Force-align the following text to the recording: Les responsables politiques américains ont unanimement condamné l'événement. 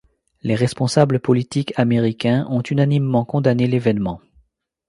Les 0.41 0.55
responsables 0.55 1.19
politiques 1.19 1.73
américains 1.77 2.47
ont 2.49 2.61
unanimement 2.63 3.23
condamné 3.23 3.67
l'événement. 3.67 4.19